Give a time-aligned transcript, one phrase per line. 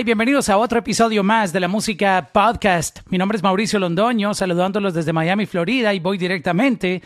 [0.00, 3.00] Y bienvenidos a otro episodio más de la Música Podcast.
[3.10, 7.02] Mi nombre es Mauricio Londoño, saludándolos desde Miami, Florida, y voy directamente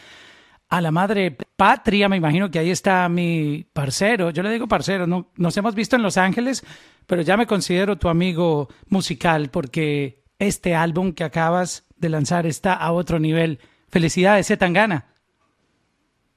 [0.68, 2.08] a la madre patria.
[2.08, 4.30] Me imagino que ahí está mi parcero.
[4.30, 6.64] Yo le digo parcero, no, nos hemos visto en Los Ángeles,
[7.08, 12.74] pero ya me considero tu amigo musical porque este álbum que acabas de lanzar está
[12.74, 13.58] a otro nivel.
[13.88, 15.06] Felicidades, Tangana.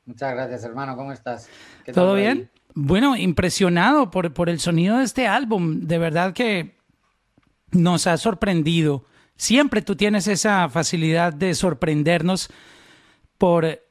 [0.06, 0.96] Muchas gracias, hermano.
[0.96, 1.52] ¿Cómo estás?
[1.94, 2.50] ¿Todo bien?
[2.80, 5.88] Bueno, impresionado por, por el sonido de este álbum.
[5.88, 6.76] De verdad que
[7.72, 9.04] nos ha sorprendido.
[9.36, 12.52] Siempre tú tienes esa facilidad de sorprendernos
[13.40, 13.82] por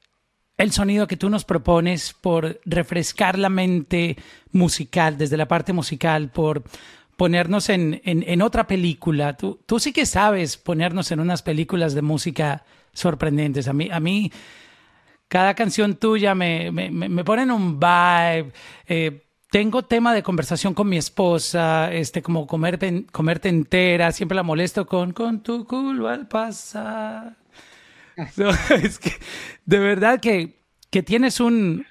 [0.57, 4.19] el sonido que tú nos propones, por refrescar la mente
[4.53, 6.63] musical, desde la parte musical, por
[7.17, 9.37] ponernos en, en, otra película.
[9.37, 12.63] Tú, tú sí que sabes ponernos en unas películas de música
[12.93, 13.67] sorprendentes.
[13.67, 14.31] A mí, a mí
[15.29, 18.53] cada canción tuya me, me, me ponen un vibe.
[18.87, 24.43] Eh, tengo tema de conversación con mi esposa, este, como comerte, comerte entera, siempre la
[24.43, 27.37] molesto con, con tu culo al pasar.
[28.83, 29.13] es que,
[29.65, 30.61] de verdad que,
[30.91, 31.87] que tienes un,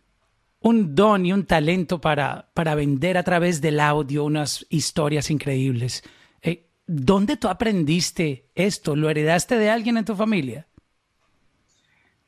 [0.60, 6.04] un don y un talento para, para vender a través del audio unas historias increíbles.
[6.42, 8.96] Eh, ¿Dónde tú aprendiste esto?
[8.96, 10.68] ¿Lo heredaste de alguien en tu familia?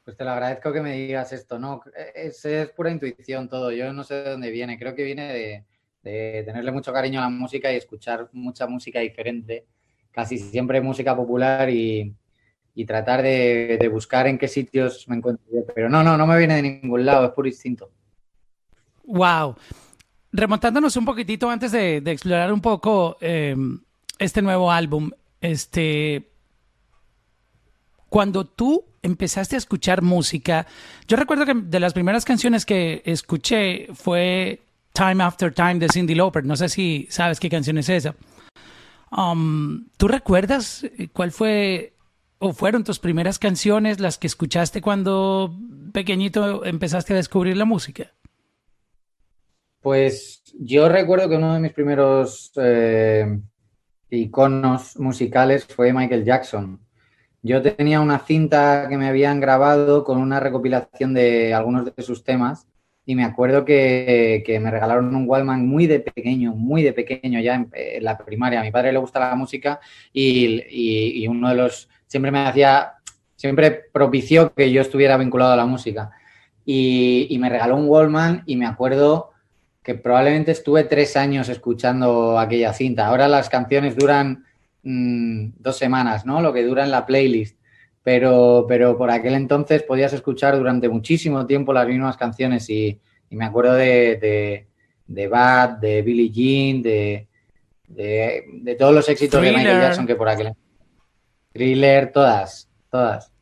[0.07, 1.81] Pues te lo agradezco que me digas esto, ¿no?
[2.15, 5.65] Es, es pura intuición todo, yo no sé de dónde viene, creo que viene
[6.01, 9.65] de, tenerle mucho cariño a la música y escuchar mucha música diferente,
[10.09, 12.15] casi siempre música popular y,
[12.87, 15.43] tratar de, buscar en qué sitios me encuentro
[15.75, 17.91] Pero no, no, no me viene de ningún lado, es puro instinto.
[19.03, 19.57] Wow.
[20.31, 23.57] Remontándonos un poquitito antes de, explorar un poco eh,
[24.17, 25.11] este nuevo álbum,
[25.41, 26.31] este,
[28.09, 30.67] cuando tú empezaste a escuchar música,
[31.07, 34.61] yo recuerdo que de las primeras canciones que escuché fue
[34.93, 36.45] Time After Time de Cindy Lauper.
[36.45, 38.15] No sé si sabes qué canción es esa.
[39.11, 41.93] Um, ¿Tú recuerdas cuál fue
[42.39, 45.55] o fueron tus primeras canciones las que escuchaste cuando
[45.93, 48.11] pequeñito empezaste a descubrir la música?
[49.81, 53.39] Pues yo recuerdo que uno de mis primeros eh,
[54.09, 56.79] iconos musicales fue Michael Jackson.
[57.47, 62.21] Yo tenía una cinta que me habían grabado con una recopilación de algunos de sus
[62.21, 62.67] temas
[63.05, 67.55] y me acuerdo que, me regalaron un Wallman muy de pequeño, muy de pequeño, ya
[67.55, 67.69] en,
[68.03, 68.59] la primaria.
[68.59, 69.79] A mi padre le gusta la música
[70.11, 72.95] y, uno de los, siempre me hacía,
[73.37, 76.11] siempre propició que yo estuviera vinculado a la música.
[76.65, 79.31] Y, me regaló un Wallman y me acuerdo
[79.81, 83.07] que probablemente estuve tres años escuchando aquella cinta.
[83.07, 84.43] Ahora las canciones duran
[84.83, 86.41] Mm, dos semanas, ¿no?
[86.41, 87.57] Lo que dura en la playlist.
[88.03, 92.99] Pero, pero por aquel entonces podías escuchar durante muchísimo tiempo las mismas canciones y,
[93.31, 94.65] me acuerdo de,
[95.05, 97.27] de, Bad, de Billie Jean, de,
[97.89, 100.53] de, todos los éxitos de Michael Jackson que por aquel
[101.51, 103.33] Thriller, todas, todas.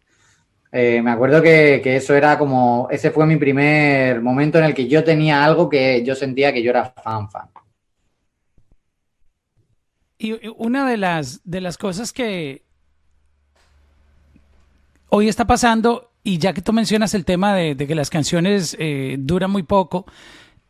[0.72, 4.74] Eh, me acuerdo que, que, eso era como, ese fue mi primer momento en el
[4.74, 7.50] que yo tenía algo que yo sentía que yo era fan, fan.
[10.18, 12.64] Y una de las, de las cosas que
[15.10, 19.18] hoy está pasando, y ya que tú mencionas el tema de, que las canciones eh,
[19.20, 20.06] duran muy poco,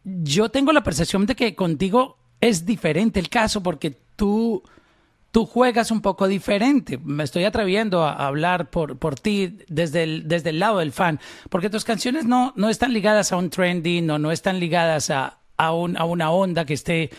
[0.04, 4.64] yo tengo la percepción de que contigo es diferente el caso porque tú,
[5.32, 7.00] tú juegas un poco diferente.
[7.04, 11.20] Me estoy atreviendo a hablar por, por ti desde el, desde el lado del fan,
[11.50, 15.40] porque tus canciones no, no están ligadas a un trending o no están ligadas a,
[15.58, 15.74] a, a
[16.06, 17.10] una onda que esté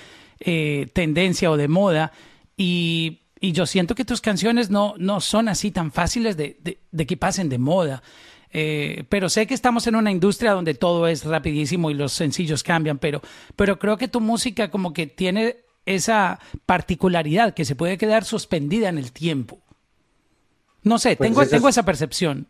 [0.41, 2.13] eh, tendencia o de moda.
[2.57, 6.57] Y, yo siento que tus canciones no, no son así tan fáciles de,
[7.07, 8.03] que pasen de moda.
[8.53, 12.65] Eh, pero sé que estamos en una industria donde todo es rapidísimo y los sencillos
[12.65, 13.21] cambian, pero,
[13.55, 18.89] pero creo que tu música como que tiene esa particularidad que se puede quedar suspendida
[18.89, 19.61] en el tiempo.
[20.83, 22.49] No sé, pues tengo, tengo esa percepción.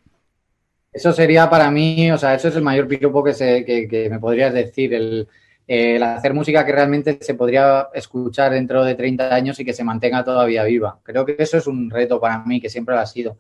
[0.95, 4.19] Eso sería para mí, o sea, eso es el mayor piropo que, se, que me
[4.19, 5.29] podrías decir, el,
[5.67, 9.85] el hacer música que realmente se podría escuchar dentro de 30 años y que se
[9.85, 11.01] mantenga todavía viva.
[11.03, 13.39] Creo que eso es un reto para mí, que siempre lo ha sido.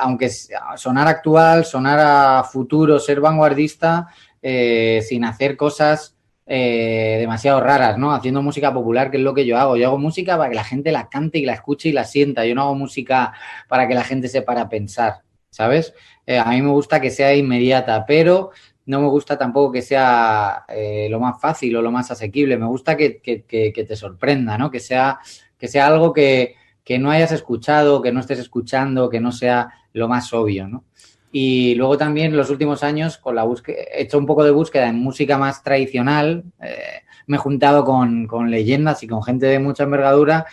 [0.00, 0.30] aunque
[0.76, 4.08] sonar actual, sonar a futuro, ser vanguardista,
[4.42, 6.16] eh, sin hacer cosas
[6.46, 8.12] eh, demasiado raras, ¿no?
[8.12, 9.76] Haciendo música popular, que es lo que yo hago.
[9.76, 12.44] Yo hago música para que la gente la cante y la escuche y la sienta.
[12.44, 13.32] Yo no hago música
[13.68, 15.94] para que la gente se para a pensar, ¿sabes?
[16.26, 18.50] Eh, a mí me gusta que sea inmediata, pero
[18.90, 22.58] no me gusta tampoco que sea eh, lo más fácil o lo más asequible.
[22.58, 24.68] Me gusta que, te sorprenda, ¿no?
[24.68, 25.20] Que sea,
[25.56, 26.56] que sea algo que,
[26.98, 30.82] no hayas escuchado, que no estés escuchando, que no sea lo más obvio, ¿no?
[31.30, 34.88] Y luego también los últimos años, con la búsqueda, he hecho un poco de búsqueda
[34.88, 36.42] en música más tradicional.
[36.60, 40.46] Eh, me he juntado con, con leyendas y con gente de mucha envergadura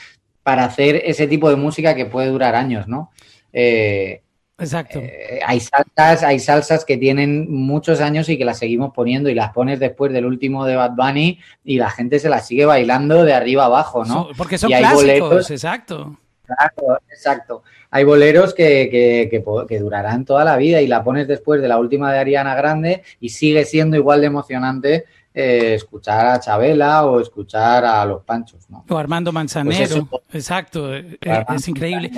[0.43, 3.09] para hacer ese tipo de música que puede durar años, ¿no?
[3.51, 4.21] Eh,
[4.59, 4.99] Exacto.
[4.99, 9.35] Eh, hay salsas, hay salsas que tienen muchos años y que las seguimos poniendo y
[9.35, 13.23] las pones después del último de Bad Bunny y la gente se las sigue bailando
[13.23, 14.29] de arriba abajo, ¿no?
[14.35, 16.17] porque son clásicos, exacto.
[16.43, 17.63] Claro, exacto.
[17.91, 21.77] Hay boleros que, que, que, durarán toda la vida y la pones después de la
[21.77, 27.19] última de Ariana Grande y sigue siendo igual de emocionante eh, escuchar a Chabela o
[27.19, 28.85] escuchar a Los Panchos, ¿no?
[28.89, 32.11] O Armando Manzanero, pues exacto, es increíble.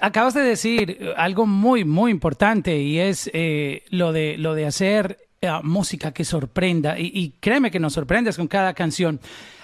[0.00, 5.28] Acabas de decir algo muy, muy importante y es eh, lo, de, lo de hacer
[5.40, 6.98] eh, música que sorprenda.
[6.98, 9.20] Y, créeme que nos sorprendes con cada canción.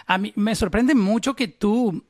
[0.07, 2.05] A mí me sorprende mucho que tú,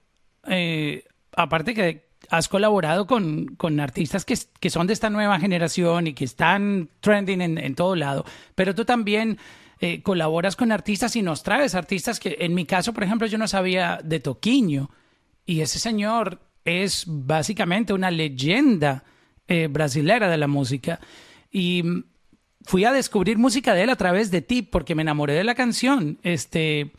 [0.46, 1.04] eh,
[1.36, 6.14] aparte que has colaborado con, con artistas que, que, son de esta nueva generación y
[6.14, 8.24] que están trending en, en todo lado,
[8.54, 9.38] pero tú también
[10.02, 13.46] colaboras con artistas y nos traes artistas que, en mi caso, por ejemplo, yo no
[13.46, 14.90] sabía de Toquiño.
[15.44, 19.04] Y ese señor es básicamente una leyenda
[19.48, 21.00] eh, brasilera de la música.
[21.50, 21.82] Y
[22.64, 25.54] fui a descubrir música de él a través de ti porque me enamoré de la
[25.54, 26.90] canción este,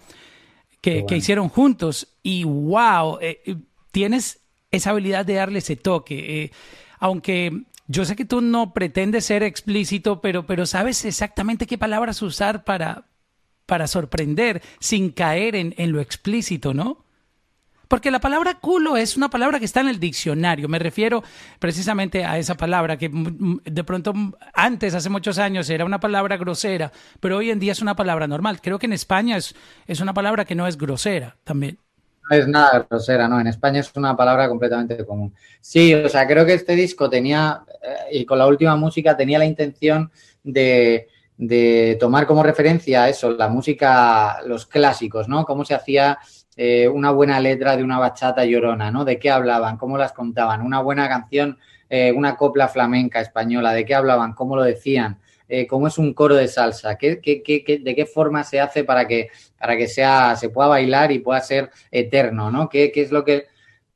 [0.82, 2.18] que, hicieron juntos.
[2.24, 3.58] Y wow, eh,
[3.92, 4.40] tienes
[4.72, 6.44] esa habilidad de darle ese toque.
[6.44, 6.52] Eh,
[7.00, 12.22] aunque yo sé que tú no pretendes ser explícito, pero, pero sabes exactamente qué palabras
[12.22, 13.08] usar para,
[13.66, 17.07] para sorprender sin caer en, en lo explícito, ¿no?
[17.88, 20.68] Porque la palabra culo es una palabra que está en el diccionario.
[20.68, 21.24] Me refiero
[21.60, 24.14] precisamente a esa palabra que de pronto
[24.54, 28.28] antes, hace muchos años, era una palabra grosera, pero hoy en día es una palabra
[28.28, 28.60] normal.
[28.62, 29.56] Creo que en España es,
[29.86, 31.80] es una palabra que no es grosera también.
[32.30, 33.40] No es nada grosera, no.
[33.40, 35.34] En España es una palabra completamente común.
[35.62, 39.40] Sí, o sea, creo que este disco tenía, eh, y con la última música tenía
[39.40, 40.12] la intención
[40.44, 41.08] de,
[41.38, 45.46] de tomar como referencia eso, la música, los clásicos, ¿no?
[45.46, 46.18] Cómo se hacía
[46.58, 49.06] eh, una buena letra de una bachata llorona, ¿no?
[49.06, 49.78] ¿De qué hablaban?
[49.78, 50.64] ¿Cómo las contaban?
[50.64, 54.34] Una buena canción, eh, una copla flamenca española, ¿de qué hablaban?
[54.34, 55.20] ¿Cómo lo decían?
[55.48, 56.98] Eh, ¿Cómo es un coro de salsa?
[56.98, 60.68] ¿Qué, qué, qué, de qué forma se hace para que, para que sea, se pueda
[60.68, 62.68] bailar y pueda ser eterno, ¿no?
[62.68, 63.46] ¿Qué, es lo que...?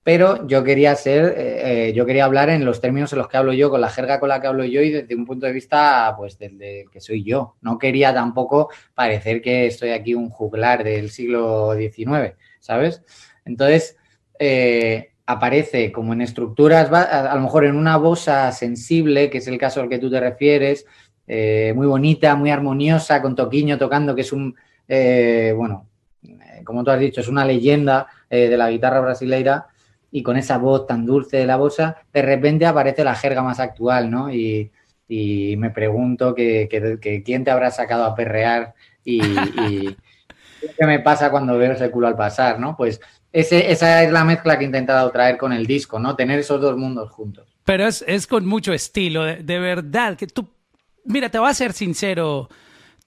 [0.03, 3.69] Pero yo quería ser, yo quería hablar en los términos en los que hablo yo,
[3.69, 6.39] con la jerga con la que hablo yo y desde un punto de vista, pues,
[6.39, 7.55] del que soy yo.
[7.61, 12.35] No quería tampoco parecer que estoy aquí un juglar del siglo XIX.
[12.61, 13.03] ¿sabes?
[13.43, 13.97] Entonces,
[14.39, 19.57] eh, aparece como en estructuras, a, lo mejor en una bosa sensible, que es el
[19.57, 20.85] caso al que tú te refieres,
[21.27, 24.55] eh, muy bonita, muy armoniosa, con Toquiño tocando, que es un,
[24.87, 25.87] eh, bueno,
[26.63, 29.67] como tú has dicho, es una leyenda de la guitarra brasileira,
[30.11, 33.59] y con esa voz tan dulce de la bosa, de repente aparece la jerga más
[33.59, 34.33] actual, ¿no?
[34.33, 34.71] Y,
[35.57, 38.73] me pregunto que, quién te habrá sacado a perrear
[39.03, 39.19] y
[40.77, 42.75] ¿Qué me pasa cuando veo ese culo al pasar, no?
[42.77, 46.15] Pues ese, esa es la mezcla que he intentado traer con el disco, ¿no?
[46.15, 47.47] Tener esos dos mundos juntos.
[47.63, 50.49] Pero es, es con mucho estilo, de, verdad, que tú,
[51.05, 52.49] mira, te voy a ser sincero,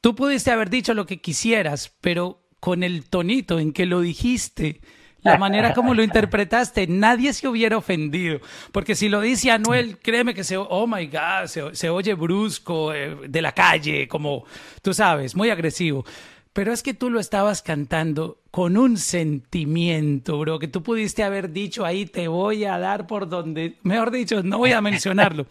[0.01, 4.81] tú pudiste haber dicho lo que quisieras, pero con el tonito en que lo dijiste,
[5.25, 8.41] la manera como lo interpretaste, nadie se hubiera ofendido.
[8.71, 12.93] Porque si lo dice Anuel, créeme que se, oh my God, se, se oye brusco,
[12.93, 14.45] eh, de la calle, como
[14.83, 16.05] tú sabes, muy agresivo.
[16.53, 21.51] Pero es que tú lo estabas cantando con un sentimiento, bro, que tú pudiste haber
[21.51, 25.47] dicho ahí, te voy a dar por donde, mejor dicho, no voy a mencionarlo,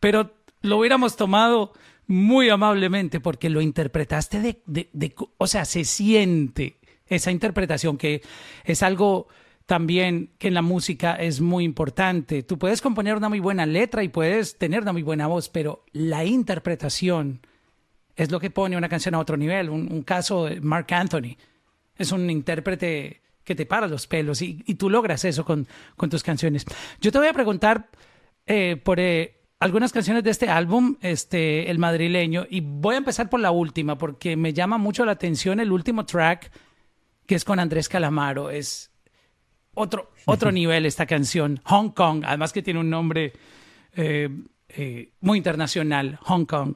[0.00, 0.30] pero
[0.62, 1.74] lo hubiéramos tomado
[2.06, 6.77] muy amablemente porque lo interpretaste de, de, de, o sea, se siente
[7.08, 8.22] esa interpretación que
[8.64, 9.28] es algo
[9.68, 12.42] también que en la música es muy importante.
[12.42, 15.84] Tú puedes componer una muy buena letra y puedes tener una muy buena voz, pero
[15.92, 17.40] la interpretación
[18.16, 19.68] es lo que pone una canción a otro nivel.
[19.68, 21.36] Un, caso de Mark Anthony
[21.98, 26.22] es un intérprete que te para los pelos y, tú logras eso con, con, tus
[26.22, 26.64] canciones.
[27.02, 27.90] Yo te voy a preguntar
[28.46, 33.28] eh, por eh, algunas canciones de este álbum, este, El Madrileño, y voy a empezar
[33.28, 36.50] por la última porque me llama mucho la atención el último track
[37.28, 38.50] que es con Andrés Calamaro.
[38.50, 38.90] Es
[39.74, 43.34] otro, otro nivel esta canción, Hong Kong, además que tiene un nombre
[43.94, 44.28] eh,
[45.20, 46.74] muy internacional, Hong Kong.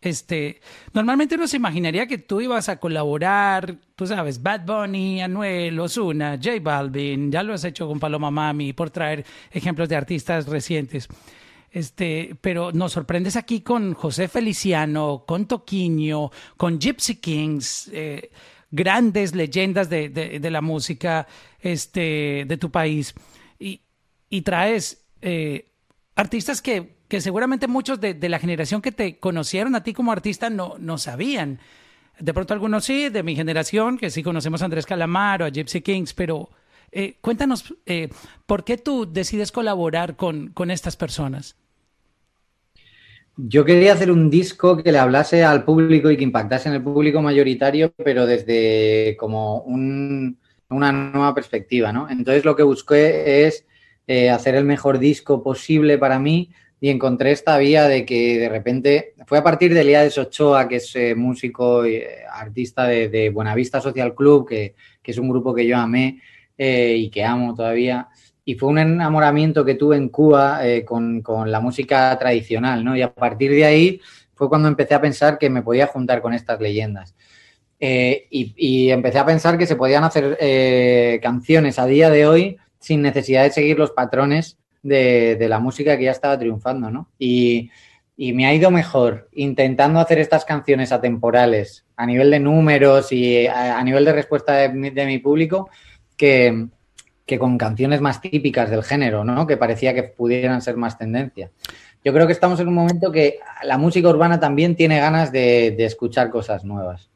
[0.00, 0.60] Este,
[0.92, 6.38] normalmente uno se imaginaría que tú ibas a colaborar, tú sabes, Bad Bunny, Anuel, Ozuna,
[6.40, 11.08] J Balvin, ya lo has hecho con Paloma Mami, por traer ejemplos de artistas recientes.
[11.72, 18.30] Este, pero nos sorprendes aquí con José Feliciano, con Toquiño, con Gypsy Kings, eh,
[18.70, 21.26] grandes leyendas de, de, la música
[21.60, 23.14] este, de tu país.
[23.58, 23.80] Y,
[24.28, 25.70] y traes eh,
[26.14, 30.50] artistas que que seguramente muchos de, la generación que te conocieron a ti como artista
[30.50, 31.58] no, no sabían.
[32.18, 35.80] De pronto algunos sí, de mi generación, que sí conocemos a Andrés Calamaro, a Gypsy
[35.80, 36.50] Kings, pero
[36.92, 38.10] eh, cuéntanos, eh,
[38.46, 41.56] ¿por qué tú decides colaborar con, con estas personas?
[43.40, 46.82] Yo quería hacer un disco que le hablase al público y que impactase en el
[46.82, 52.10] público mayoritario, pero desde como una nueva perspectiva, ¿no?
[52.10, 53.64] Entonces lo que busqué es
[54.08, 58.48] eh, hacer el mejor disco posible para mí y encontré esta vía de que de
[58.48, 63.30] repente fue a partir de Eliades Ochoa, que es eh, músico y eh, artista de,
[63.30, 66.20] Buenavista Social Club, que, es un grupo que yo amé
[66.58, 68.08] y que amo todavía
[68.48, 72.96] y fue un enamoramiento que tuve en Cuba eh, con, la música tradicional, ¿no?
[72.96, 74.00] Y a partir de ahí
[74.34, 77.14] fue cuando empecé a pensar que me podía juntar con estas leyendas.
[77.78, 82.56] Eh, y, empecé a pensar que se podían hacer eh, canciones a día de hoy
[82.78, 87.10] sin necesidad de seguir los patrones de, la música que ya estaba triunfando, ¿no?
[87.18, 87.70] Y,
[88.16, 93.84] me ha ido mejor intentando hacer estas canciones atemporales a nivel de números y a,
[93.84, 95.68] nivel de respuesta de mi público
[96.16, 96.68] que,
[97.28, 99.46] que con canciones más típicas del género, ¿no?
[99.46, 101.50] Que parecía que pudieran ser más tendencia.
[102.02, 105.76] Yo creo que estamos en un momento que la música urbana también tiene ganas de,
[105.78, 107.10] escuchar cosas nuevas.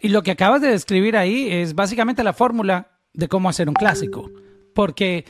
[0.00, 3.76] Y lo que acabas de describir ahí es básicamente la fórmula de cómo hacer un
[3.76, 4.28] clásico.
[4.74, 5.24] Porque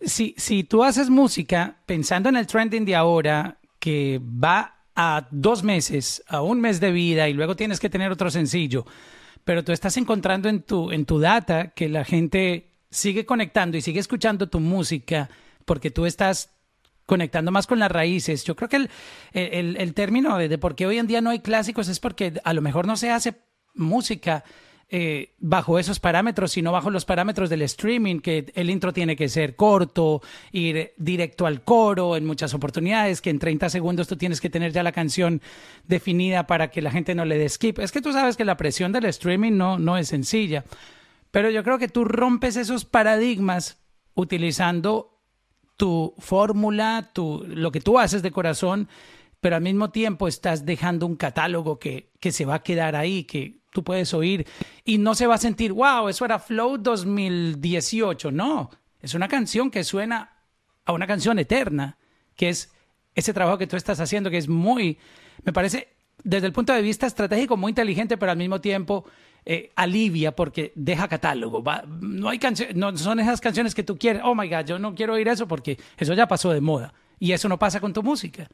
[0.00, 5.62] si, si tú haces música pensando en el trending de ahora, que va a dos
[5.62, 8.84] meses, a un mes de vida y luego tienes que tener otro sencillo,
[9.44, 13.80] pero tú estás encontrando en tu, en tu data que la gente sigue conectando y
[13.80, 15.28] sigue escuchando tu música
[15.64, 16.50] porque tú estás
[17.06, 18.44] conectando más con las raíces.
[18.44, 18.88] Yo creo que
[19.32, 22.52] el, el, término de, por qué hoy en día no hay clásicos es porque a
[22.52, 23.34] lo mejor no se hace
[23.74, 24.44] música
[24.94, 29.30] eh, bajo esos parámetros, sino bajo los parámetros del streaming, que el intro tiene que
[29.30, 30.20] ser corto,
[30.52, 34.70] ir directo al coro en muchas oportunidades, que en 30 segundos tú tienes que tener
[34.70, 35.40] ya la canción
[35.88, 37.78] definida para que la gente no le dé skip.
[37.78, 40.64] Es que tú sabes que la presión del streaming no, no es sencilla.
[41.32, 43.82] Pero yo creo que tú rompes esos paradigmas
[44.14, 45.18] utilizando
[45.76, 48.88] tu fórmula, tu, lo que tú haces de corazón,
[49.40, 53.24] pero al mismo tiempo estás dejando un catálogo que, que se va a quedar ahí,
[53.24, 54.46] que tú puedes oír
[54.84, 58.30] y no se va a sentir, wow, eso era Flow 2018.
[58.30, 58.70] No,
[59.00, 60.36] es una canción que suena
[60.84, 61.98] a una canción eterna,
[62.36, 62.72] que es
[63.14, 64.98] ese trabajo que tú estás haciendo, que es muy,
[65.44, 65.88] me parece,
[66.22, 69.06] desde el punto de vista estratégico, muy inteligente, pero al mismo tiempo
[69.44, 71.62] eh, alivia porque deja catálogo.
[72.00, 72.40] no hay
[72.74, 75.48] no son esas canciones que tú quieres, oh my God, yo no quiero oír eso
[75.48, 76.94] porque eso ya pasó de moda.
[77.18, 78.48] Y eso no pasa con tu música.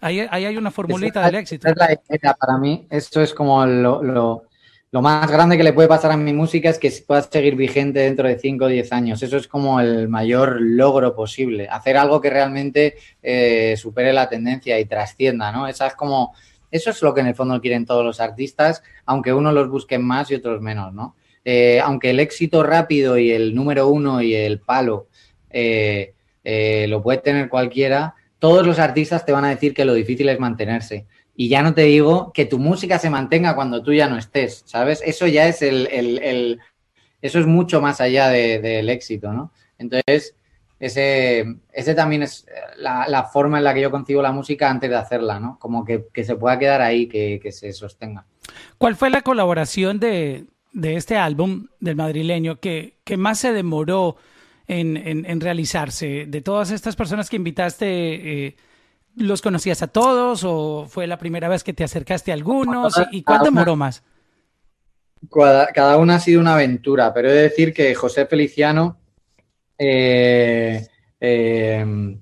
[0.00, 1.68] Ahí, ahí hay una formulita del éxito.
[2.38, 4.44] para mí, esto es como lo, lo,
[4.90, 8.00] lo, más grande que le puede pasar a mi música es que pueda seguir vigente
[8.00, 9.22] dentro de 5 o 10 años.
[9.22, 11.68] Eso es como el mayor logro posible.
[11.68, 15.66] Hacer algo que realmente eh, supere la tendencia y trascienda, ¿no?
[15.66, 16.34] Esa es como
[16.76, 20.04] eso es lo que en el fondo quieren todos los artistas, aunque unos los busquen
[20.04, 21.16] más y otros menos, ¿no?
[21.44, 25.06] Eh, aunque el éxito rápido y el número uno y el palo
[25.48, 29.94] eh, eh, lo puede tener cualquiera, todos los artistas te van a decir que lo
[29.94, 31.06] difícil es mantenerse.
[31.36, 34.64] Y ya no te digo que tu música se mantenga cuando tú ya no estés,
[34.66, 35.02] ¿sabes?
[35.04, 36.58] Eso ya es el,
[37.22, 39.52] eso es mucho más allá del éxito, ¿no?
[39.78, 40.34] Entonces,
[40.78, 44.96] ese, ese también es la, forma en la que yo concibo la música antes de
[44.96, 45.58] hacerla, ¿no?
[45.58, 48.26] Como que, se pueda quedar ahí, que, se sostenga.
[48.78, 50.46] ¿Cuál fue la colaboración de,
[50.82, 54.16] este álbum del madrileño que, más se demoró
[54.66, 56.26] en, realizarse?
[56.26, 58.56] De todas estas personas que invitaste, eh,
[59.16, 63.00] ¿los conocías a todos o fue la primera vez que te acercaste a algunos?
[63.12, 64.02] ¿Y cuál demoró más?
[65.32, 68.98] Cada, cada una ha sido una aventura, pero he de decir que José Feliciano
[69.78, 70.86] eh,
[71.20, 72.20] em,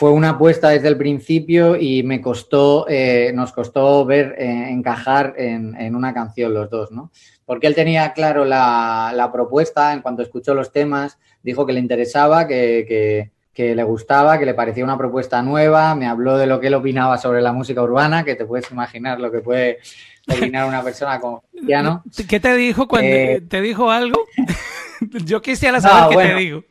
[0.00, 5.34] fue una apuesta desde el principio y me costó, eh, nos costó ver eh, encajar
[5.36, 7.10] en, una canción los dos, ¿no?
[7.44, 12.46] Porque él tenía claro la, propuesta, en cuanto escuchó los temas, dijo que le interesaba,
[12.46, 16.74] que, le gustaba, que le parecía una propuesta nueva, me habló de lo que él
[16.74, 19.80] opinaba sobre la música urbana, que te puedes imaginar lo que puede
[20.26, 22.02] opinar una persona como Cristiano.
[22.26, 24.24] ¿Qué te dijo cuando te dijo algo?
[25.26, 26.64] Yo quisiera saber qué te dijo.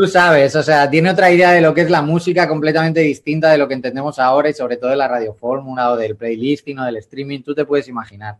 [0.00, 3.50] Tú sabes, o sea, tiene otra idea de lo que es la música completamente distinta
[3.50, 6.86] de lo que entendemos ahora y sobre todo de la radiofórmula o del playlisting o
[6.86, 8.38] del streaming, tú te puedes imaginar.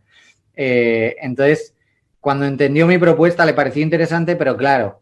[0.55, 1.75] Eh, entonces,
[2.19, 5.01] cuando entendió mi propuesta le pareció interesante, pero claro,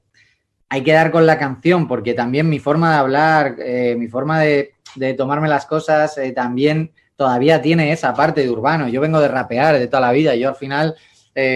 [0.67, 4.41] hay que dar con la canción porque también mi forma de hablar, eh, mi forma
[4.41, 4.73] de,
[5.17, 8.89] tomarme las cosas eh, también todavía tiene esa parte de urbano.
[8.89, 10.95] Yo vengo de rapear de toda la vida, yo al final,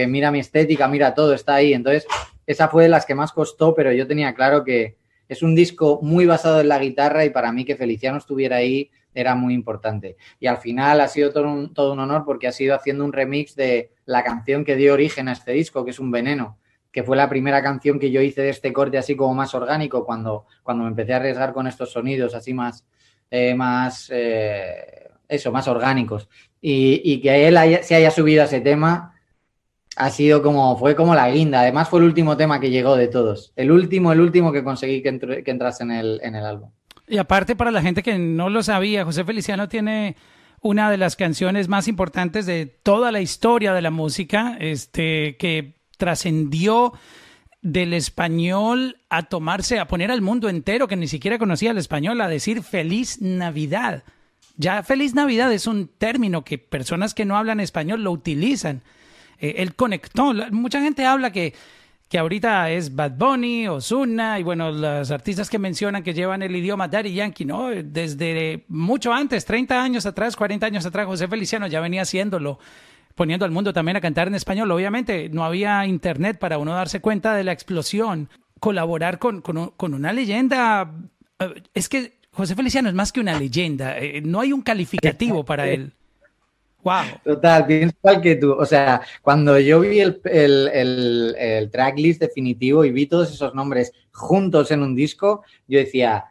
[0.08, 1.74] mira mi estética, mira todo, está ahí.
[1.74, 2.06] Entonces,
[2.46, 4.96] esa fue de las que más costó, pero yo tenía claro que,
[5.28, 8.90] es un disco muy basado en la guitarra y para mí que Feliciano estuviera ahí
[9.14, 10.16] era muy importante.
[10.40, 13.12] Y al final ha sido todo un, todo un honor porque ha sido haciendo un
[13.12, 16.58] remix de la canción que dio origen a este disco, que es Un Veneno,
[16.90, 20.04] que fue la primera canción que yo hice de este corte así como más orgánico
[20.04, 22.84] cuando, cuando me empecé a arriesgar con estos sonidos así más,
[23.30, 26.28] eh, más eh, eso, más orgánicos.
[26.60, 29.13] Y, que él se haya subido a ese tema
[29.96, 31.60] ha sido como, fue como la guinda.
[31.60, 33.52] Además fue el último tema que llegó de todos.
[33.56, 35.08] El último, el último que conseguí que,
[35.46, 36.70] entrase en el, en el álbum.
[37.06, 40.16] Y aparte, para la gente que no lo sabía, José Feliciano tiene
[40.60, 45.74] una de las canciones más importantes de toda la historia de la música, este, que
[45.98, 46.94] trascendió
[47.60, 52.20] del español a tomarse, a poner al mundo entero que ni siquiera conocía el español,
[52.20, 54.04] a decir feliz Navidad.
[54.56, 58.82] Ya feliz Navidad es un término que personas que no hablan español lo utilizan.
[59.44, 61.52] Eh, él conectó, mucha gente habla que
[62.08, 66.54] que ahorita es Bad Bunny, Ozuna y bueno, los artistas que mencionan que llevan el
[66.54, 67.70] idioma Daddy Yankee, ¿no?
[67.70, 72.58] Desde mucho antes, 30 años atrás, 40 años atrás, José Feliciano ya venía haciéndolo,
[73.16, 74.70] poniendo al mundo también a cantar en español.
[74.70, 78.28] Obviamente no había internet para uno darse cuenta de la explosión,
[78.60, 80.92] colaborar con, con, una leyenda.
[81.40, 85.44] Eh, es que José Feliciano es más que una leyenda, eh, no hay un calificativo
[85.44, 85.92] para él.
[87.24, 88.52] Total, pienso igual que tú.
[88.52, 93.92] O sea, cuando yo vi el, el, el, tracklist definitivo y vi todos esos nombres
[94.12, 96.26] juntos en un disco, yo decía,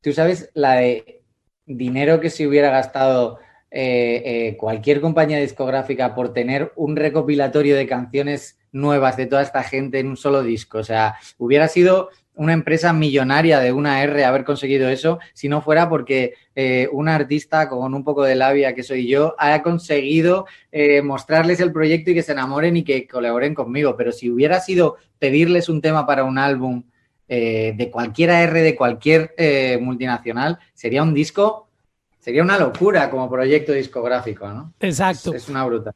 [0.00, 1.22] tú sabes la de
[1.66, 3.38] dinero que se hubiera gastado
[3.70, 9.62] eh, eh, cualquier compañía discográfica por tener un recopilatorio de canciones nuevas de toda esta
[9.62, 10.78] gente en un solo disco.
[10.78, 15.60] O sea, hubiera sido una empresa millonaria de una R haber conseguido eso, si no
[15.60, 20.44] fuera porque eh, un artista con un poco de labia que soy yo ha conseguido
[20.70, 23.96] eh, mostrarles el proyecto y que se enamoren y que colaboren conmigo.
[23.96, 26.82] Pero si hubiera sido pedirles un tema para un álbum
[27.28, 29.34] eh, de cualquier R, de cualquier
[29.80, 31.70] multinacional, sería un disco,
[32.18, 34.74] sería una locura como proyecto discográfico, ¿no?
[34.80, 35.32] Exacto.
[35.32, 35.94] Es, es una bruta.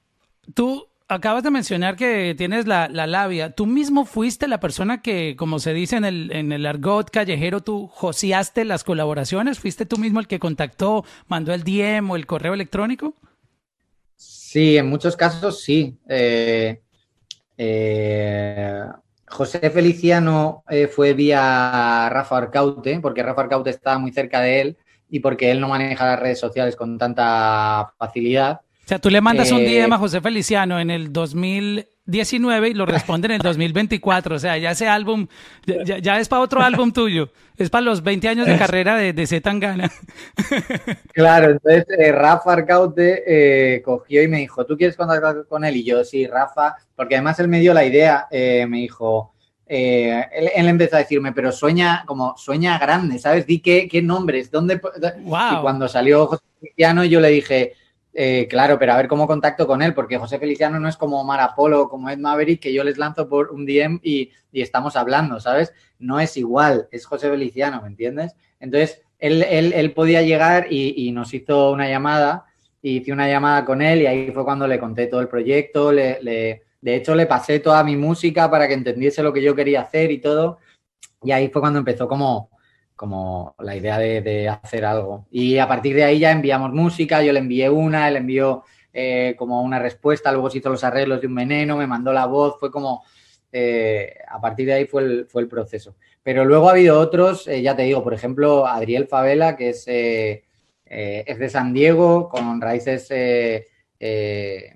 [0.54, 3.50] Tú acabas de mencionar que tienes la, labia.
[3.50, 7.60] ¿Tú mismo fuiste la persona que, como se dice en el, en el argot callejero,
[7.60, 9.58] tú joseaste las colaboraciones?
[9.58, 13.14] ¿Fuiste tú mismo el que contactó, mandó el DM o el correo electrónico?
[14.16, 15.98] Sí, en muchos casos sí.
[16.08, 16.80] Eh,
[17.56, 18.82] eh,
[19.26, 24.78] José Feliciano eh, fue vía Rafa Arcaute, porque Rafa Arcaute estaba muy cerca de él
[25.08, 28.60] y porque él no maneja las redes sociales con tanta facilidad.
[28.84, 32.74] O sea, tú le mandas un DM a eh, José Feliciano en el 2019 y
[32.74, 34.36] lo responde en el 2024.
[34.36, 35.26] O sea, ya ese álbum,
[35.64, 37.30] ya, es para otro álbum tuyo.
[37.56, 39.90] Es para los 20 años de carrera de, de Zetangana.
[41.14, 45.76] Claro, entonces eh, Rafa Arcaute eh, cogió y me dijo, ¿tú quieres contactar con él?
[45.76, 49.32] Y yo, sí, Rafa, porque además él me dio la idea, me dijo,
[49.64, 53.46] él, empezó a decirme, pero sueña, como sueña grande, ¿sabes?
[53.46, 54.74] Di qué, qué nombres, dónde...
[54.74, 57.74] Y cuando salió José Feliciano yo le dije
[58.16, 61.20] eh, claro, pero a ver cómo contacto con él, porque José Feliciano no es como
[61.20, 64.94] Omar Apolo o como Ed Maverick, que yo les lanzo por un DM y, estamos
[64.94, 65.72] hablando, ¿sabes?
[65.98, 68.36] No es igual, es José Feliciano, ¿me entiendes?
[68.60, 72.44] Entonces, él, podía llegar y, nos hizo una llamada,
[72.80, 75.90] y hice una llamada con él y ahí fue cuando le conté todo el proyecto,
[75.90, 79.80] le, de hecho le pasé toda mi música para que entendiese lo que yo quería
[79.80, 80.58] hacer y todo,
[81.22, 82.50] y ahí fue cuando empezó como
[82.96, 85.26] como la idea de, hacer algo.
[85.30, 89.34] Y a partir de ahí ya enviamos música, yo le envié una, él envió eh,
[89.36, 92.56] como una respuesta, luego se hizo los arreglos de un veneno, me mandó la voz,
[92.60, 93.04] fue como,
[93.50, 95.96] eh, a partir de ahí fue el, fue el proceso.
[96.22, 99.84] Pero luego ha habido otros, eh, ya te digo, por ejemplo, Adriel Favela, que es,
[99.86, 103.08] es de San Diego, con raíces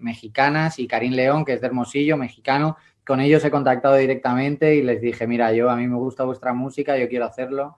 [0.00, 2.76] mexicanas, y Karim León, que es de Hermosillo, mexicano.
[3.06, 6.52] Con ellos he contactado directamente y les dije, mira, yo a mí me gusta vuestra
[6.52, 7.76] música, yo quiero hacerlo.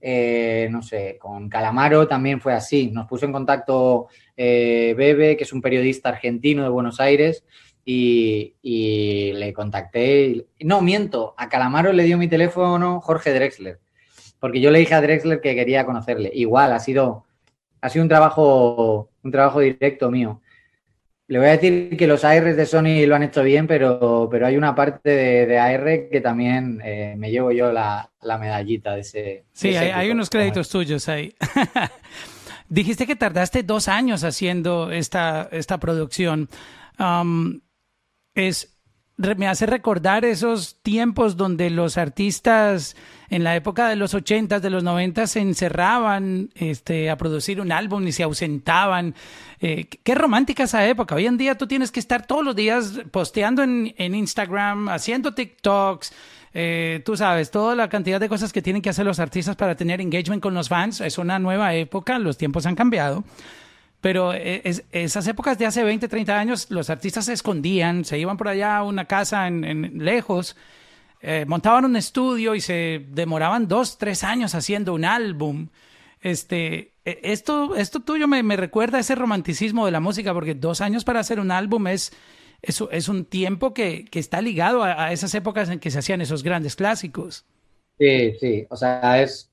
[0.00, 2.90] Eh, no sé, con Calamaro también fue así.
[2.90, 7.44] Nos puso en contacto eh, Bebe, que es un periodista argentino de Buenos Aires,
[7.84, 10.46] y, le contacté.
[10.60, 13.80] no, miento, a Calamaro le dio mi teléfono Jorge Drexler,
[14.38, 16.30] porque yo le dije a Drexler que quería conocerle.
[16.34, 17.24] Igual, ha sido,
[17.80, 20.40] ha sido un trabajo, un trabajo directo mío.
[21.30, 24.48] Le voy a decir que los ARs de Sony lo han hecho bien, pero, pero
[24.48, 25.10] hay una parte
[25.46, 29.44] de, AR que también eh, me llevo yo la, medallita de ese.
[29.52, 31.32] Sí, hay, unos créditos tuyos ahí.
[32.68, 36.48] Dijiste que tardaste dos años haciendo esta, esta producción.
[38.34, 38.76] es
[39.36, 42.96] me hace recordar esos tiempos donde los artistas
[43.28, 47.70] en la época de los 80, de los 90 se encerraban este, a producir un
[47.70, 49.14] álbum y se ausentaban.
[49.60, 51.14] Eh, qué romántica esa época.
[51.14, 56.12] Hoy en día tú tienes que estar todos los días posteando en, Instagram, haciendo TikToks,
[56.54, 59.76] eh, tú sabes, toda la cantidad de cosas que tienen que hacer los artistas para
[59.76, 61.02] tener engagement con los fans.
[61.02, 63.22] Es una nueva época, los tiempos han cambiado.
[64.00, 68.38] Pero eh, esas épocas de hace 20, 30 años, los artistas se escondían, se iban
[68.38, 70.56] por allá a una casa en, lejos,
[71.20, 75.68] eh, montaban un estudio y se demoraban dos, tres años haciendo un álbum.
[76.22, 80.54] Este, e, esto, esto tuyo me, me recuerda a ese romanticismo de la música, porque
[80.54, 82.12] dos años para hacer un álbum es,
[82.62, 86.20] es, es un tiempo que, que está ligado a, esas épocas en que se hacían
[86.20, 87.44] esos grandes clásicos.
[87.98, 89.50] Sí, sí, o sea, es,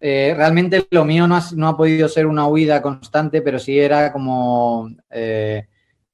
[0.00, 3.78] eh, realmente lo mío no ha, no ha, podido ser una huida constante, pero sí
[3.78, 5.66] era como eh,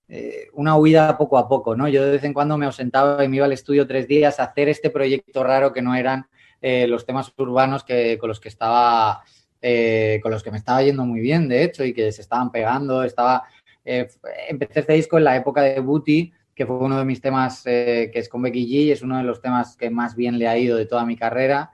[0.08, 1.86] eh, una huida poco a poco, ¿no?
[1.86, 4.44] Yo de vez en cuando me ausentaba y me iba al estudio tres días a
[4.44, 6.26] hacer este proyecto raro que no eran
[6.62, 9.22] eh, los temas urbanos que, con los que estaba,
[9.60, 12.50] eh, con los que me estaba yendo muy bien, de hecho, y que se estaban
[12.50, 13.02] pegando.
[13.02, 13.44] Estaba,
[13.84, 18.10] empecé este disco en la época de Booty, que fue uno de mis temas que
[18.12, 20.58] es con Becky G, y es uno de los temas que más bien le ha
[20.58, 21.70] ido de toda mi carrera.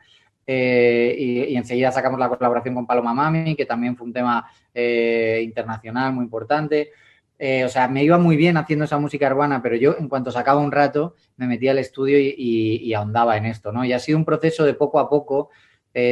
[0.47, 5.41] Eh, y, enseguida sacamos la colaboración con Paloma Mami, que también fue un tema eh,
[5.43, 6.91] internacional muy importante.
[7.39, 10.31] Eh, o sea, me iba muy bien haciendo esa música urbana, pero yo en cuanto
[10.31, 13.85] sacaba un rato me metía al estudio y, y, ahondaba en esto, ¿no?
[13.85, 15.51] Y ha sido un proceso de poco a poco,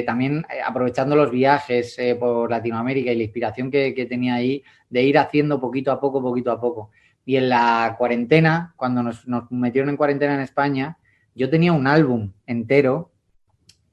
[0.06, 5.18] también aprovechando los viajes por Latinoamérica y la inspiración que, que, tenía ahí, de ir
[5.18, 6.90] haciendo poquito a poco, poquito a poco.
[7.24, 10.98] Y en la cuarentena, cuando nos, nos metieron en cuarentena en España,
[11.34, 13.12] yo tenía un álbum entero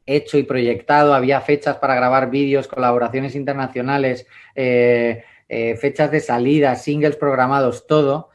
[0.10, 4.26] hecho y proyectado, había fechas para grabar vídeos, colaboraciones internacionales,
[4.56, 8.30] eh, eh, fechas de salida, singles programados, todo,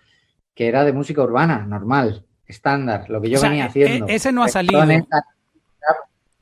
[0.55, 4.07] que era de música urbana, normal, estándar, lo que yo venía e, haciendo.
[4.07, 4.85] ese no ha salido.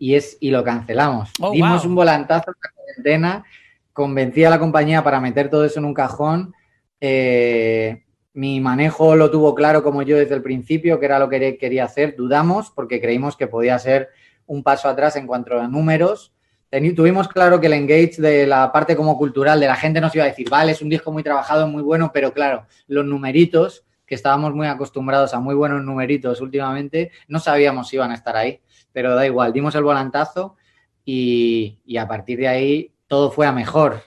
[0.03, 1.31] Y, es, y lo cancelamos.
[1.41, 3.45] Oh, Dimos un volantazo en la cuarentena,
[3.93, 6.53] convencí a la compañía para meter todo eso en un cajón.
[7.01, 11.57] Eh, mi manejo lo tuvo claro como yo desde el principio, que era lo que
[11.57, 12.17] quería hacer.
[12.17, 14.09] Dudamos porque creímos que podía ser
[14.47, 16.33] un paso atrás en cuanto a números.
[16.97, 20.25] Tuvimos claro que el engage de la parte como cultural de la gente nos iba
[20.25, 24.17] a decir, vale, es un disco muy trabajado, muy bueno, pero claro, los numeritos, que
[24.17, 28.61] estábamos muy acostumbrados a muy buenos numeritos últimamente, no sabíamos si iban a estar ahí,
[28.93, 30.57] pero da igual, dimos el volantazo
[31.05, 34.03] y, a partir de ahí todo fue a mejor.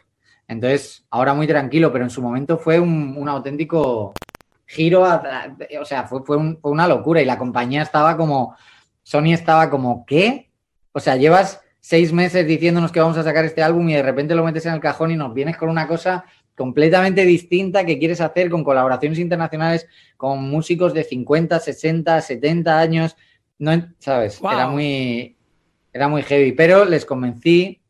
[0.48, 4.14] Entonces, ahora muy tranquilo, pero en su momento fue un, auténtico
[4.66, 8.56] giro, o sea, fue, fue, fue, una locura y la compañía estaba como,
[9.04, 10.50] Sony estaba como, ¿qué?
[10.92, 14.34] O sea, llevas seis meses diciéndonos que vamos a sacar este álbum y de repente
[14.34, 18.22] lo metes en el cajón y nos vienes con una cosa completamente distinta que quieres
[18.22, 23.16] hacer con colaboraciones internacionales con músicos de 50, 60, 70 años.
[23.60, 24.40] No, ¿sabes?
[24.42, 25.38] Era muy
[25.94, 27.82] era muy heavy, pero les convencí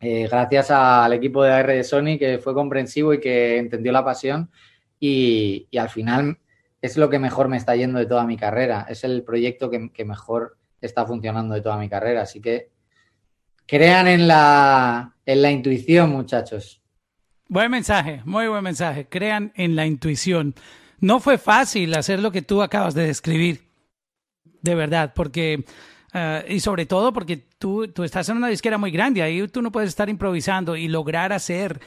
[0.00, 4.04] eh, gracias al equipo de AR de Sony que fue comprensivo y que entendió la
[4.04, 4.50] pasión
[4.98, 6.38] y, y al final
[6.84, 8.84] es lo que mejor me está yendo de toda mi carrera.
[8.86, 12.20] Es el proyecto que, mejor está funcionando de toda mi carrera.
[12.20, 12.72] Así que
[13.64, 16.82] crean en la, en la intuición, muchachos.
[17.48, 19.06] Buen mensaje, muy buen mensaje.
[19.08, 20.54] Crean en la intuición.
[21.00, 23.63] No fue fácil hacer lo que tú acabas de describir,
[24.64, 25.62] de verdad, porque,
[26.14, 29.60] eh, y sobre todo porque tú, tú estás en una disquera muy grande, ahí tú
[29.60, 31.80] no puedes estar improvisando y lograr hacer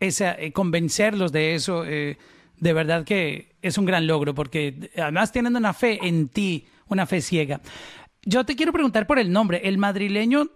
[0.00, 1.84] esa, eh, convencerlos de eso.
[1.86, 2.18] Eh,
[2.58, 7.06] de verdad que es un gran logro, porque además tienen una fe en ti, una
[7.06, 7.60] fe ciega.
[8.24, 9.60] Yo te quiero preguntar por el nombre.
[9.62, 10.50] El madrileño,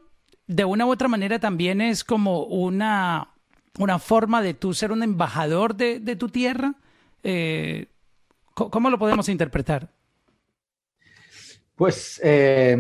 [0.49, 3.35] de una u otra manera, también es como una,
[3.79, 6.75] una forma de tú ser un embajador de, tu tierra.
[8.55, 9.98] ¿Cómo lo podemos interpretar?
[11.79, 12.77] Pues eh,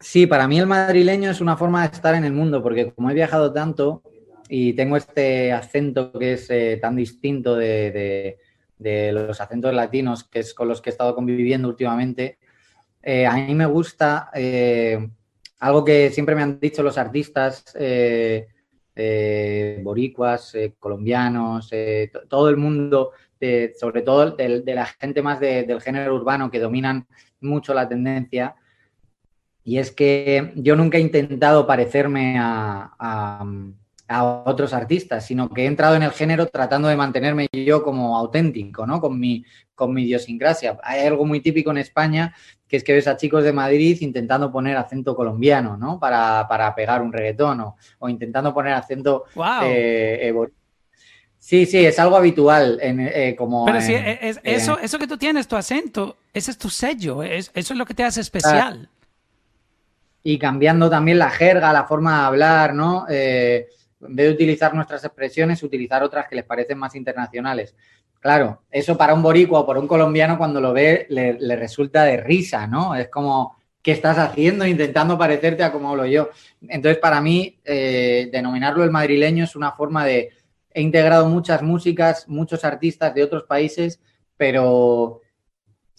[0.00, 3.08] sí, para mí el madrileño es una forma de estar en el mundo, porque como
[3.08, 4.02] he viajado tanto,
[4.48, 8.38] y tengo este acento que es eh, tan distinto de,
[9.12, 12.40] los acentos latinos, que es con los que he estado conviviendo últimamente.
[13.00, 15.08] Eh, a mí me gusta eh,
[15.60, 17.64] algo que siempre me han dicho los artistas,
[19.84, 21.70] boricuas, colombianos,
[22.28, 23.12] todo el mundo,
[23.78, 27.06] sobre todo de, la gente más del género urbano que dominan
[27.42, 28.54] mucho la tendencia.
[29.64, 33.36] Y es que yo nunca he intentado parecerme a
[34.12, 38.16] a otros artistas, sino que he entrado en el género tratando de mantenerme yo como
[38.16, 39.00] auténtico, ¿no?
[39.00, 40.78] Con mi, con mi idiosincrasia.
[40.82, 42.34] Hay algo muy típico en España,
[42.68, 45.98] que es que ves a chicos de Madrid intentando poner acento colombiano, ¿no?
[45.98, 47.60] Para, pegar un reggaetón
[47.98, 49.24] o, intentando poner acento...
[49.64, 50.32] Eh,
[51.42, 52.78] sí, sí, es algo habitual.
[52.80, 56.58] En, eh, como Pero sí, es, eso, eso que tú tienes, tu acento, ese es
[56.58, 58.88] tu sello, es, eso es lo que te hace especial.
[60.22, 63.06] Y cambiando también la jerga, la forma de hablar, ¿no?
[63.08, 63.66] Eh,
[64.00, 67.74] en vez de utilizar nuestras expresiones, utilizar otras que les parecen más internacionales.
[68.22, 72.18] Claro, eso para un boricua o para un colombiano cuando lo ve le, resulta de
[72.18, 72.94] risa, ¿no?
[72.94, 76.30] Es como, ¿qué estás haciendo intentando parecerte a cómo hablo yo?
[76.68, 80.30] Entonces, para mí, eh, denominarlo el madrileño es una forma de...
[80.74, 84.00] He integrado muchas músicas, muchos artistas de otros países,
[84.36, 85.20] pero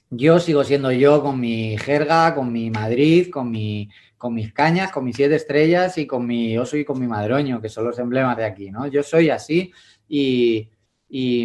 [0.10, 4.92] yo sigo siendo yo con mi jerga, con mi Madrid, con, mi, con mis cañas,
[4.92, 7.98] con mis siete estrellas y con mi oso y con mi madroño, que son los
[8.00, 8.88] emblemas de aquí, ¿no?
[8.88, 9.72] Yo soy así
[10.08, 10.70] y,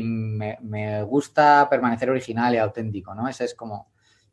[0.03, 3.29] me, gusta permanecer original y auténtico, ¿no?
[3.29, 3.91] Ese es como...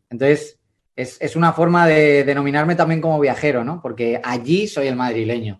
[0.09, 0.59] Entonces,
[0.95, 3.81] es, una forma de denominarme también como viajero, ¿no?
[3.81, 5.59] Porque allí soy el madrileño.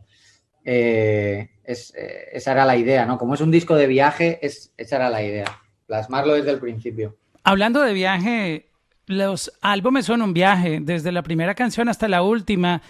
[0.63, 3.17] Eh, eh, esa era la idea, ¿no?
[3.17, 5.45] Como es un disco de viaje, es, esa era la idea.
[5.87, 7.15] Plasmarlo desde el principio.
[7.43, 8.69] Hablando de viaje,
[9.05, 10.79] los álbumes son un viaje.
[10.81, 12.81] Desde la primera canción hasta la última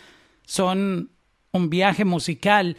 [0.43, 1.11] son
[1.51, 2.77] un viaje musical.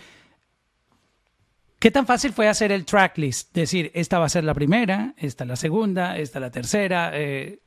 [1.78, 3.52] ¿Qué tan fácil fue hacer el tracklist?
[3.54, 7.10] Decir, esta va a ser la primera, esta la segunda, esta la tercera.
[7.12, 7.60] Eh,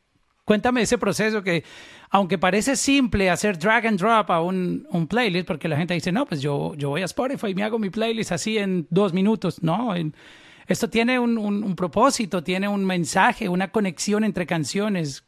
[0.49, 1.63] Cuéntame ese proceso que,
[2.09, 6.25] aunque parece simple hacer drag and drop a un, playlist, porque la gente dice, no,
[6.25, 9.61] pues yo, yo voy a Spotify y me hago mi playlist así en dos minutos.
[9.61, 9.93] No,
[10.65, 15.23] esto tiene un, propósito, tiene un mensaje, una conexión entre canciones.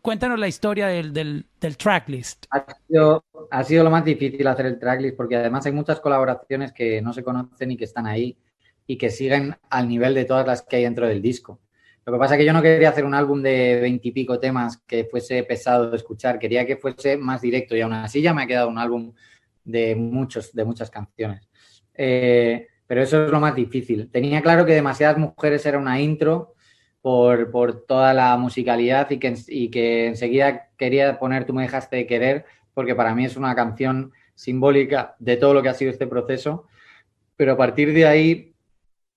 [0.00, 2.46] Cuéntanos la historia del, del, del tracklist.
[2.48, 6.72] Ha sido, ha sido lo más difícil hacer el tracklist porque además hay muchas colaboraciones
[6.72, 8.38] que no se conocen y que están ahí
[8.86, 11.60] y que siguen al nivel de todas las que hay dentro del disco.
[12.04, 15.04] Lo que pasa es que yo no quería hacer un álbum de veintipico temas que
[15.04, 18.46] fuese pesado de escuchar, quería que fuese más directo y aún así ya me ha
[18.46, 19.12] quedado un álbum
[19.64, 21.48] de, muchos, de muchas canciones.
[21.94, 24.10] Eh, pero eso es lo más difícil.
[24.10, 26.54] Tenía claro que Demasiadas Mujeres era una intro
[27.00, 32.06] por, toda la musicalidad y que, y que enseguida quería poner Tú me dejaste de
[32.06, 36.06] querer, porque para mí es una canción simbólica de todo lo que ha sido este
[36.06, 36.66] proceso.
[37.36, 38.51] Pero a partir de ahí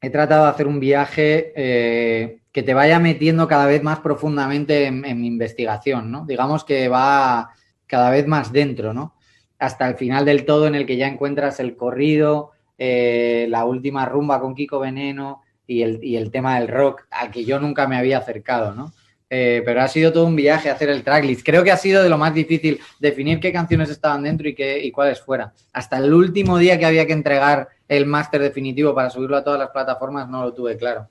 [0.02, 4.86] he tratado de hacer un viaje eh, que te vaya metiendo cada vez más profundamente
[4.86, 6.26] en, mi investigación, ¿no?
[6.26, 7.52] Digamos que va
[7.88, 9.16] cada vez más dentro, ¿no?
[9.60, 14.06] Hasta el final del todo en el que ya encuentras el corrido, eh, la última
[14.06, 18.20] rumba con Kiko Veneno y el, tema del rock, al que yo nunca me había
[18.20, 18.94] acercado, ¿no?
[19.30, 21.44] Eh, pero ha sido todo un viaje hacer el tracklist.
[21.44, 24.84] Creo que ha sido de lo más difícil definir qué canciones estaban dentro y, qué,
[24.84, 25.52] y cuáles fuera.
[25.74, 29.60] Hasta el último día que había que entregar el máster definitivo para subirlo a todas
[29.60, 31.08] las plataformas no lo tuve claro.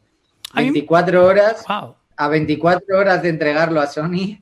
[0.54, 1.64] 24 horas,
[2.16, 4.40] a 24 horas de entregarlo a Sony,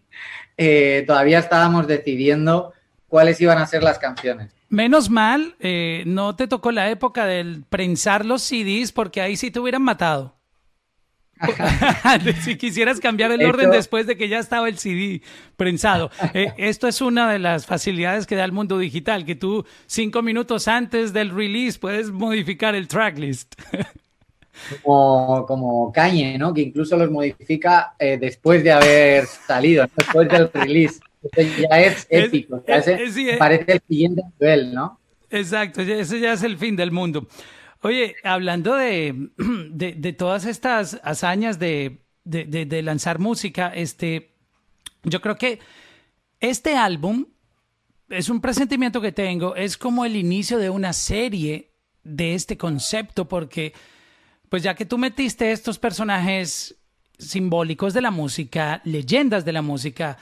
[0.59, 2.73] eh, todavía estábamos decidiendo
[3.09, 4.55] cuáles iban a ser las canciones.
[4.69, 9.51] Menos mal, eh, no te tocó la época del prensar los CDs porque ahí sí
[9.51, 10.35] te hubieran matado.
[12.43, 15.23] si quisieras cambiar el orden después de que ya estaba el CD
[15.57, 16.11] prensado.
[16.35, 20.23] Eh, esto es una de las facilidades que da el mundo digital, que tú cinco
[20.23, 23.55] minutos antes del release puedes modificar el tracklist.
[24.83, 26.53] como, como Kanye, ¿no?
[26.53, 31.01] Que incluso los modifica eh, después de haber salido, después del release.
[31.37, 33.37] ya es épico, eh.
[33.39, 34.99] parece el siguiente nivel, ¿no?
[35.31, 37.27] Exacto, ese ya es el fin del mundo.
[37.83, 39.29] Oye, hablando de,
[39.97, 44.35] de, todas estas hazañas de, de, lanzar música, este,
[45.03, 45.59] yo creo que
[46.41, 47.27] este álbum
[48.09, 51.73] es un presentimiento que tengo, es como el inicio de una serie
[52.05, 53.73] de este concepto, porque
[54.49, 56.77] pues ya que tú metiste estos personajes
[57.19, 60.19] simbólicos de la música, leyendas de la música,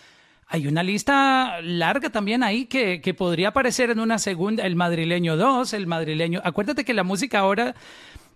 [0.52, 5.72] hay una lista larga también ahí que, podría aparecer en una segunda, el madrileño 2,
[5.74, 6.40] el madrileño.
[6.44, 7.74] Acuérdate que la música ahora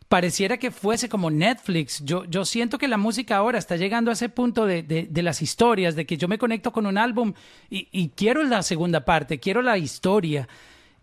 [0.09, 2.05] pareciera que fuese como Netflix.
[2.05, 5.43] Yo, yo siento que la música ahora está llegando a ese punto de, de, las
[5.43, 7.35] historias, de que yo me conecto con un álbum
[7.69, 10.49] y, y quiero la segunda parte, quiero la historia.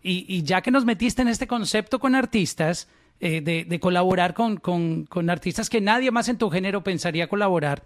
[0.02, 2.88] Y, y ya que nos metiste en este concepto con artistas,
[3.24, 7.84] eh, de, colaborar con, con, artistas que nadie más en tu género pensaría colaborar,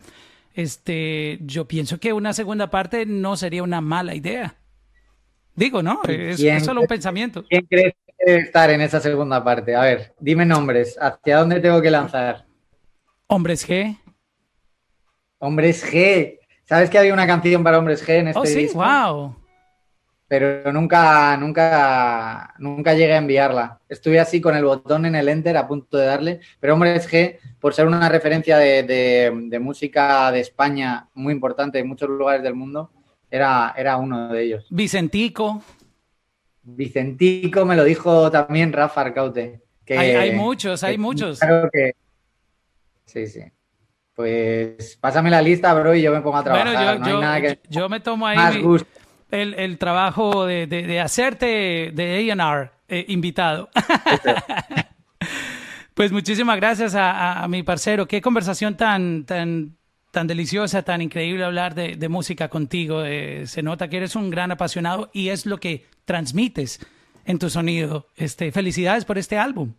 [0.57, 4.57] este, yo pienso que una segunda parte no sería una mala idea.
[5.55, 6.01] Digo, ¿no?
[6.09, 7.45] Es, solo un pensamiento.
[7.49, 9.75] ¿Quién crees que debe estar en esa segunda parte?
[9.75, 10.99] A ver, dime nombres.
[11.01, 12.45] ¿Hacia dónde tengo que lanzar?
[13.27, 13.99] Hombres G.
[15.39, 16.39] Hombres G.
[16.65, 19.46] ¿Sabes que había una canción para Hombres G en este Oh, sí, wow
[20.29, 23.81] pero nunca, nunca, nunca llegué a enviarla.
[23.89, 27.07] Estuve así con el botón en el enter a punto de darle, pero hombre, es
[27.07, 32.55] que por ser una referencia de, música de España muy importante en muchos lugares del
[32.55, 32.91] mundo,
[33.31, 34.67] era, era uno de ellos.
[34.71, 35.63] Vicentico.
[36.63, 39.63] Vicentico me lo dijo también Rafa Arcaute.
[39.85, 41.39] Que, hay, muchos, hay muchos.
[41.39, 41.95] Claro que...
[43.05, 43.41] Sí, sí.
[44.15, 46.99] Pues pásame la lista, bro, y yo me pongo a trabajar.
[46.99, 48.37] Bueno, yo, yo, me tomo ahí
[49.31, 53.69] el, trabajo de, de, hacerte de AR eh, invitado.
[55.95, 58.07] pues muchísimas gracias a, mi parcero.
[58.07, 59.77] Qué conversación tan, tan
[60.13, 63.05] tan deliciosa, tan increíble hablar de, música contigo.
[63.05, 66.81] Eh, se nota que eres un gran apasionado y es lo que transmites
[67.27, 68.07] en tu sonido.
[68.17, 69.75] Este, felicidades por este álbum.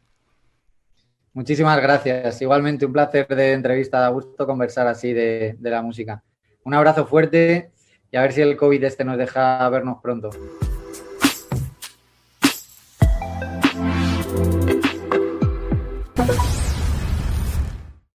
[1.33, 2.39] Muchísimas gracias.
[2.41, 3.99] Igualmente un placer de entrevista.
[3.99, 6.21] Da gusto conversar así de, de la música.
[6.63, 7.71] Un abrazo fuerte
[8.11, 10.29] y a ver si el COVID este nos deja vernos pronto.